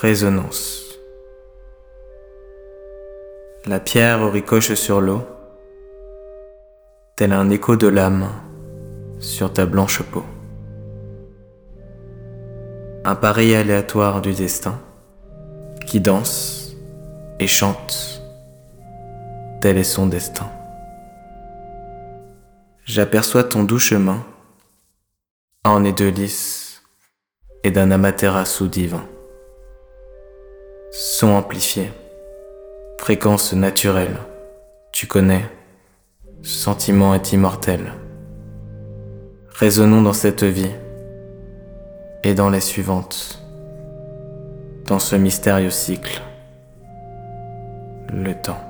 [0.00, 0.98] Résonance.
[3.66, 5.20] La pierre ricoche sur l'eau,
[7.16, 8.30] tel un écho de l'âme
[9.18, 10.24] sur ta blanche peau.
[13.04, 14.80] Un pari aléatoire du destin
[15.84, 16.74] qui danse
[17.38, 18.22] et chante,
[19.60, 20.50] tel est son destin.
[22.86, 24.24] J'aperçois ton doux chemin,
[25.62, 26.80] en de lys
[27.64, 29.04] et d'un amaterasu divin.
[30.92, 31.92] Son amplifié,
[32.98, 34.16] fréquence naturelle,
[34.90, 35.44] tu connais,
[36.42, 37.92] sentiment est immortel.
[39.50, 40.70] Résonnons dans cette vie.
[42.22, 43.40] Et dans les suivantes,
[44.86, 46.20] dans ce mystérieux cycle,
[48.12, 48.69] le temps.